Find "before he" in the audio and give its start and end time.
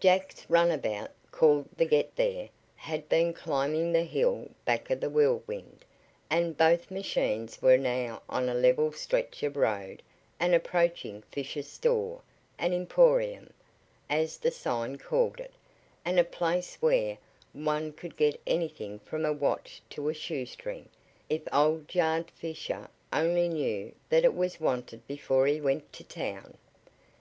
25.06-25.60